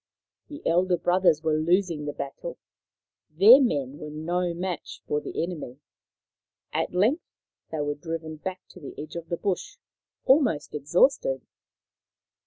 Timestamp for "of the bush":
9.15-9.77